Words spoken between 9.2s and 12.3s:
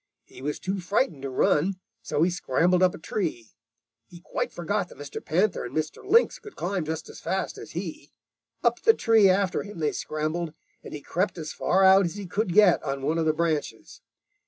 after him they scrambled, and he crept as far out as he